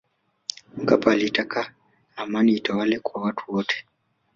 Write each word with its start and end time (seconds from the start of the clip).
mkapa 0.77 1.11
alitaka 1.11 1.73
amani 2.15 2.51
itawale 2.53 2.99
kwa 2.99 3.21
watu 3.21 3.45
wote 3.51 3.85